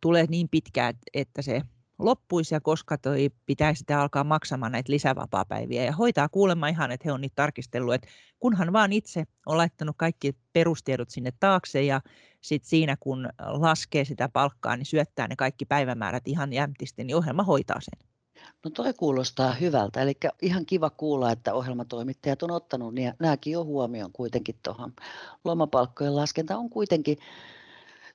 tulee 0.00 0.26
niin 0.28 0.48
pitkään, 0.48 0.94
että 1.14 1.42
se 1.42 1.62
loppuisi 1.98 2.54
ja 2.54 2.60
koska 2.60 2.98
toi 2.98 3.30
pitäisi 3.46 3.78
sitten 3.78 3.98
alkaa 3.98 4.24
maksamaan 4.24 4.72
näitä 4.72 4.92
lisävapaapäiviä 4.92 5.84
ja 5.84 5.92
hoitaa 5.92 6.28
kuulemma 6.28 6.68
ihan, 6.68 6.92
että 6.92 7.08
he 7.08 7.12
on 7.12 7.20
niitä 7.20 7.34
tarkistellut, 7.34 7.94
että 7.94 8.08
kunhan 8.38 8.72
vaan 8.72 8.92
itse 8.92 9.24
on 9.46 9.56
laittanut 9.56 9.96
kaikki 9.98 10.36
perustiedot 10.52 11.10
sinne 11.10 11.32
taakse 11.40 11.82
ja 11.82 12.00
sitten 12.40 12.70
siinä 12.70 12.96
kun 13.00 13.28
laskee 13.38 14.04
sitä 14.04 14.28
palkkaa, 14.28 14.76
niin 14.76 14.86
syöttää 14.86 15.28
ne 15.28 15.36
kaikki 15.36 15.64
päivämäärät 15.64 16.28
ihan 16.28 16.52
jämtisti, 16.52 17.04
niin 17.04 17.16
ohjelma 17.16 17.42
hoitaa 17.42 17.80
sen. 17.80 18.08
No 18.64 18.70
toi 18.70 18.94
kuulostaa 18.94 19.52
hyvältä, 19.52 20.02
eli 20.02 20.16
ihan 20.42 20.66
kiva 20.66 20.90
kuulla, 20.90 21.32
että 21.32 21.54
ohjelmatoimittajat 21.54 22.42
on 22.42 22.50
ottanut 22.50 22.94
niin 22.94 23.12
nämäkin 23.18 23.52
jo 23.52 23.64
huomioon 23.64 24.12
kuitenkin 24.12 24.58
tuohon. 24.64 24.92
Lomapalkkojen 25.44 26.16
laskenta 26.16 26.56
on 26.56 26.70
kuitenkin 26.70 27.18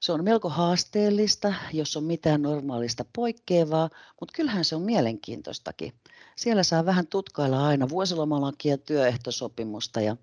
se 0.04 0.12
on 0.12 0.24
melko 0.24 0.50
haasteellista, 0.50 1.54
jos 1.74 1.98
on 1.98 2.04
mitään 2.04 2.42
normaalista 2.42 3.06
poikkeavaa, 3.16 3.90
mutta 4.20 4.34
kyllähän 4.36 4.66
se 4.66 4.76
on 4.76 4.82
mielenkiintoistakin. 4.82 5.94
Siellä 6.36 6.64
saa 6.64 6.86
vähän 6.86 7.08
tutkailla 7.08 7.68
aina 7.68 7.90
vuosilomalakia 7.90 8.74
ja 8.74 8.78
työehtosopimusta 8.78 10.02
ja 10.02 10.18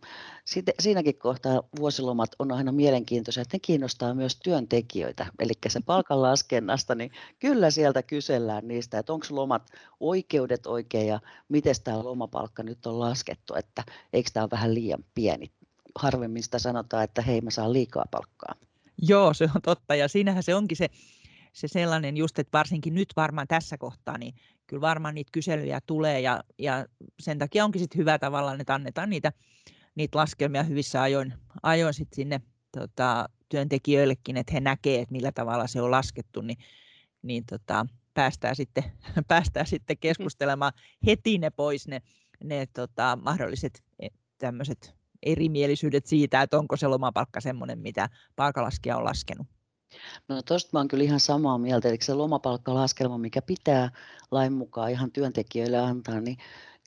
siinäkin 0.81 1.19
kohtaa 1.19 1.63
vuosilomat 1.79 2.31
on 2.39 2.53
aina 2.53 2.73
mielenkiintoisia, 2.73 3.43
että 3.43 3.55
ne 3.55 3.61
kiinnostaa 3.61 4.15
myös 4.15 4.37
työntekijöitä. 4.37 5.27
Eli 5.39 5.53
se 5.69 5.81
palkanlaskennasta, 5.87 6.95
niin 6.95 7.11
kyllä 7.39 7.71
sieltä 7.71 8.03
kysellään 8.03 8.69
niistä, 8.69 8.99
että 8.99 9.13
onko 9.13 9.27
lomat 9.31 9.71
oikeudet 10.01 10.67
oikein 10.67 11.07
ja 11.07 11.21
miten 11.49 11.75
tämä 11.85 12.05
lomapalkka 12.05 12.63
nyt 12.63 12.87
on 12.87 13.01
laskettu, 13.01 13.55
että 13.55 13.85
eikö 14.13 14.31
tämä 14.33 14.45
ole 14.45 14.51
vähän 14.51 14.75
liian 14.75 15.05
pieni. 15.15 15.51
Harvemmin 15.95 16.43
sitä 16.43 16.59
sanotaan, 16.59 17.05
että 17.05 17.23
hei 17.23 17.41
mä 17.41 17.51
saan 17.51 17.73
liikaa 17.73 18.05
palkkaa. 18.11 18.55
Joo, 19.03 19.35
se 19.35 19.45
on 19.45 19.63
totta. 19.63 19.95
Ja 19.95 20.09
siinähän 20.09 20.43
se 20.43 20.55
onkin 20.55 20.77
se, 20.77 20.89
se 21.53 21.69
sellainen 21.69 22.17
just, 22.17 22.39
että 22.39 22.59
varsinkin 22.59 22.95
nyt 22.95 23.09
varmaan 23.17 23.49
tässä 23.49 23.79
kohtaa, 23.79 24.19
niin 24.19 24.35
kyllä 24.67 24.81
varmaan 24.81 25.15
niitä 25.15 25.31
kyselyjä 25.33 25.81
tulee 25.87 26.21
ja, 26.21 26.45
ja 26.59 26.87
sen 27.21 27.39
takia 27.39 27.65
onkin 27.65 27.81
sitten 27.81 27.99
hyvä 27.99 28.19
tavallaan, 28.19 28.61
että 28.61 28.75
annetaan 28.75 29.11
niitä, 29.11 29.33
niitä 29.95 30.19
laskelmia 30.19 30.63
hyvissä 30.63 31.03
ajoin, 31.03 31.35
ajoin 31.63 31.95
sit 31.95 32.09
sinne 32.13 32.41
tota, 32.73 33.29
työntekijöillekin, 33.49 34.37
että 34.37 34.53
he 34.53 34.61
näkevät, 34.61 35.01
että 35.01 35.13
millä 35.13 35.33
tavalla 35.33 35.67
se 35.67 35.83
on 35.83 35.91
laskettu, 35.91 36.41
niin, 36.41 36.59
niin 37.23 37.45
tota, 37.47 37.87
päästään, 38.15 38.57
sitten, 38.57 38.85
päästään 39.29 39.67
sitten 39.67 39.99
keskustelemaan 39.99 40.73
heti 41.07 41.39
ne 41.39 41.51
pois 41.51 41.89
ne, 41.89 42.03
ne 42.45 42.67
tota, 42.75 43.19
mahdolliset 43.23 43.83
e, 43.99 44.09
tämmöiset 44.39 45.00
erimielisyydet 45.23 46.07
siitä, 46.07 46.43
että 46.43 46.59
onko 46.59 46.77
se 46.77 46.87
lomapalkka 46.87 47.41
semmoinen, 47.41 47.79
mitä 47.79 48.09
palkalaskija 48.37 48.97
on 48.97 49.05
laskenut? 49.05 49.47
No 50.29 50.43
tuosta 50.43 50.79
oon 50.79 50.89
kyllä 50.89 51.05
ihan 51.05 51.21
samaa 51.21 51.59
mieltä, 51.59 51.89
eli 51.89 51.97
se 52.03 52.15
lomapalkkalaskelma, 52.15 53.19
mikä 53.19 53.43
pitää 53.43 53.91
lain 54.31 54.53
mukaan 54.53 54.91
ihan 54.91 55.13
työntekijöille 55.13 55.79
antaa, 55.79 56.21
niin 56.21 56.37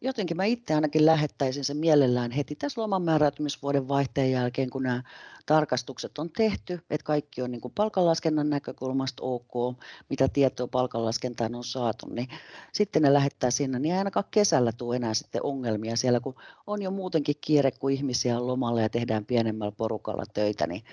jotenkin 0.04 0.38
mä 0.38 0.46
itse 0.46 0.74
ainakin 0.74 1.06
lähettäisin 1.06 1.64
sen 1.64 1.78
mielellään 1.78 2.32
heti 2.32 2.56
tässä 2.56 2.82
loman 2.82 3.02
määräytymisvuoden 3.02 3.88
vaihteen 3.88 4.32
jälkeen, 4.32 4.70
kun 4.70 4.84
nämä 4.84 5.04
tarkastukset 5.46 6.18
on 6.18 6.30
tehty, 6.30 6.74
että 6.74 7.06
kaikki 7.06 7.42
on 7.42 7.52
niin 7.52 7.62
palkanlaskennan 7.76 8.50
näkökulmasta 8.50 9.24
ok, 9.24 9.78
mitä 10.10 10.28
tietoa 10.28 10.68
palkanlaskentaan 10.68 11.56
on 11.56 11.64
saatu, 11.64 12.10
niin 12.10 12.28
sitten 12.74 13.02
ne 13.02 13.14
lähettää 13.14 13.52
sinne, 13.52 13.80
niin 13.80 13.96
ainakaan 13.96 14.26
kesällä 14.32 14.72
tule 14.72 14.96
enää 14.96 15.14
sitten 15.14 15.44
ongelmia 15.44 15.96
siellä, 15.96 16.20
kun 16.20 16.36
on 16.68 16.82
jo 16.82 16.92
muutenkin 16.92 17.36
kiire, 17.42 17.72
kun 17.72 17.92
ihmisiä 17.92 18.38
on 18.38 18.48
lomalla 18.48 18.82
ja 18.82 18.90
tehdään 18.90 19.26
pienemmällä 19.26 19.72
porukalla 19.72 20.24
töitä, 20.34 20.68
niin 20.68 20.84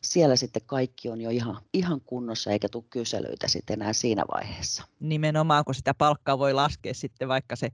siellä 0.00 0.36
sitten 0.36 0.62
kaikki 0.66 1.08
on 1.08 1.20
jo 1.20 1.30
ihan, 1.30 1.62
ihan 1.72 2.00
kunnossa 2.00 2.50
eikä 2.50 2.68
tule 2.68 2.84
kyselyitä 2.90 3.48
sitten 3.48 3.82
enää 3.82 3.92
siinä 3.92 4.24
vaiheessa. 4.34 4.84
Nimenomaan, 5.00 5.64
kun 5.64 5.74
sitä 5.74 5.94
palkkaa 5.94 6.38
voi 6.38 6.54
laskea 6.54 6.94
sitten 6.94 7.28
vaikka 7.28 7.56
se 7.56 7.68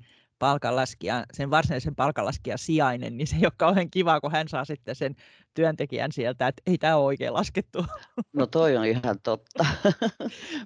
palkanlaskija, 0.44 1.24
sen 1.32 1.50
varsinaisen 1.50 1.94
palkanlaskijan 1.94 2.58
sijainen, 2.58 3.16
niin 3.16 3.26
se 3.26 3.36
ei 3.36 3.46
ole 3.46 3.52
kauhean 3.56 3.90
kiva, 3.90 4.20
kun 4.20 4.32
hän 4.32 4.48
saa 4.48 4.64
sitten 4.64 4.94
sen 4.94 5.14
työntekijän 5.54 6.12
sieltä, 6.12 6.48
että 6.48 6.62
ei 6.66 6.78
tämä 6.78 6.96
ole 6.96 7.04
oikein 7.04 7.34
laskettu. 7.34 7.84
No 8.32 8.46
toi 8.46 8.76
on 8.76 8.84
ihan 8.84 9.20
totta. 9.22 9.66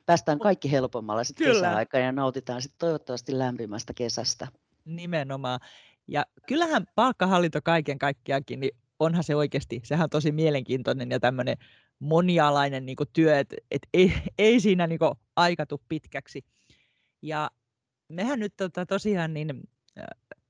Päästään 0.06 0.38
kaikki 0.38 0.72
helpommalla 0.72 1.24
sitten 1.24 1.46
kesäaikaan 1.46 2.04
ja 2.04 2.12
nautitaan 2.12 2.62
sitten 2.62 2.78
toivottavasti 2.78 3.38
lämpimästä 3.38 3.92
kesästä. 3.94 4.48
Nimenomaan. 4.84 5.60
Ja 6.08 6.24
kyllähän 6.46 6.86
palkkahallinto 6.94 7.60
kaiken 7.64 7.98
kaikkiaankin, 7.98 8.60
niin 8.60 8.76
onhan 8.98 9.24
se 9.24 9.36
oikeasti, 9.36 9.80
sehän 9.84 10.04
on 10.04 10.10
tosi 10.10 10.32
mielenkiintoinen 10.32 11.10
ja 11.10 11.20
tämmöinen 11.20 11.56
monialainen 11.98 12.86
niin 12.86 12.96
työ, 13.12 13.38
että 13.38 13.56
et 13.70 13.82
ei, 13.94 14.12
ei 14.38 14.60
siinä 14.60 14.86
niin 14.86 15.00
aikatu 15.36 15.82
pitkäksi. 15.88 16.44
Ja 17.22 17.50
mehän 18.08 18.40
nyt 18.40 18.56
tota, 18.56 18.86
tosiaan 18.86 19.34
niin, 19.34 19.60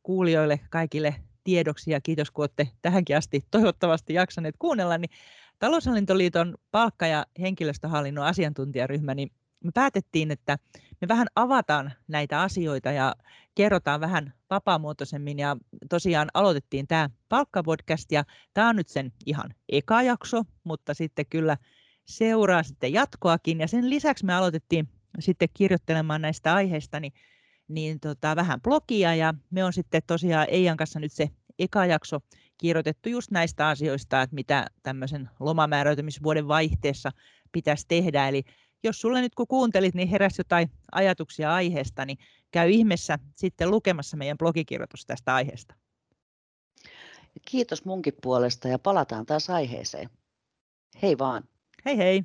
kuulijoille 0.03 0.61
kaikille 0.71 1.15
tiedoksi 1.45 1.91
ja 1.91 2.01
kiitos 2.01 2.31
kun 2.31 2.43
olette 2.43 2.69
tähänkin 2.83 3.17
asti 3.17 3.45
toivottavasti 3.51 4.15
jaksaneet 4.15 4.55
kuunnella, 4.59 4.99
niin 4.99 5.11
Taloushallintoliiton 5.59 6.55
palkka- 6.71 7.07
ja 7.07 7.27
henkilöstöhallinnon 7.41 8.25
asiantuntijaryhmä, 8.25 9.15
niin 9.15 9.31
me 9.65 9.71
päätettiin, 9.75 10.31
että 10.31 10.59
me 11.01 11.09
vähän 11.09 11.27
avataan 11.37 11.93
näitä 12.09 12.43
asioita 12.43 12.93
ja 12.93 13.17
kerrotaan 13.55 14.01
vähän 14.01 14.35
vapaamuotoisemmin 14.51 15.39
ja 15.39 15.57
tosiaan 15.91 16.29
aloitettiin 16.35 16.87
tämä 16.87 17.11
palkkapodcast 17.29 18.13
ja 18.13 18.25
tämä 18.55 18.69
on 18.69 18.77
nyt 18.77 18.89
sen 18.89 19.13
ihan 19.27 19.55
eka 19.69 20.03
jakso, 20.03 20.45
mutta 20.65 20.95
sitten 20.95 21.27
kyllä 21.31 21.57
seuraa 22.05 22.63
sitten 22.63 22.93
jatkoakin 22.93 23.61
ja 23.61 23.69
sen 23.69 23.91
lisäksi 23.91 24.25
me 24.25 24.35
aloitettiin 24.35 24.89
sitten 25.19 25.49
kirjoittelemaan 25.55 26.23
näistä 26.23 26.55
aiheista 26.55 27.01
niin, 27.01 27.13
niin 27.69 28.01
tota, 28.01 28.37
vähän 28.37 28.61
blogia 28.61 29.15
ja 29.15 29.35
me 29.51 29.65
on 29.65 29.73
sitten 29.73 30.03
tosiaan 30.07 30.47
Eijan 30.51 30.77
kanssa 30.77 31.01
nyt 31.01 31.13
se 31.13 31.31
eka 31.59 31.87
jakso 31.87 32.21
kirjoitettu 32.59 33.09
just 33.09 33.31
näistä 33.31 33.69
asioista, 33.69 34.23
että 34.23 34.35
mitä 34.35 34.67
tämmöisen 34.83 35.31
lomamääräytymisvuoden 35.41 36.49
vaihteessa 36.49 37.11
pitäisi 37.53 37.85
tehdä. 37.89 38.29
Eli 38.29 38.43
jos 38.83 39.01
sulle 39.01 39.21
nyt 39.21 39.35
kun 39.35 39.47
kuuntelit, 39.47 39.95
niin 39.95 40.09
heräsi 40.09 40.41
jotain 40.41 40.71
ajatuksia 40.93 41.55
aiheesta, 41.55 42.05
niin 42.05 42.19
käy 42.51 42.71
ihmeessä 42.71 43.19
sitten 43.37 43.71
lukemassa 43.71 44.17
meidän 44.17 44.39
blogikirjoitus 44.39 45.07
tästä 45.07 45.35
aiheesta. 45.35 45.75
Kiitos 47.45 47.85
munkin 47.85 48.15
puolesta 48.23 48.69
ja 48.69 48.79
palataan 48.79 49.27
taas 49.27 49.51
aiheeseen. 49.51 50.11
Hei 51.03 51.19
vaan. 51.19 51.45
Hei 51.85 51.97
hei. 51.97 52.23